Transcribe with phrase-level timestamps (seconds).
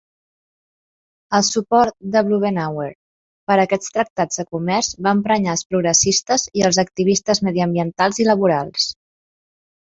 [1.39, 2.87] El suport de Blumenauer
[3.51, 8.29] per a aquests tractats de comerç va emprenyar els progressistes i els activistes mediambientals i
[8.33, 8.93] laborals.